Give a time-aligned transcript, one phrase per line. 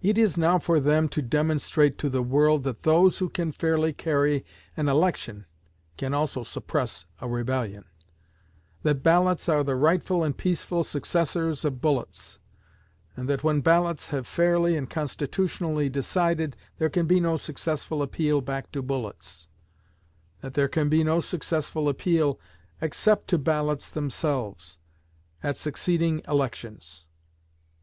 [0.00, 3.92] It is now for them to demonstrate to the world that those who can fairly
[3.92, 4.46] carry
[4.78, 5.44] an election
[5.98, 7.84] can also suppress a rebellion;
[8.82, 12.38] that ballots are the rightful and peaceful successors of bullets;
[13.14, 18.40] and that when ballots have fairly and constitutionally decided, there can be no successful appeal
[18.40, 19.48] back to bullets;
[20.40, 22.40] that there can be no successful appeal,
[22.80, 24.78] except to ballots themselves,
[25.42, 27.04] at succeeding elections.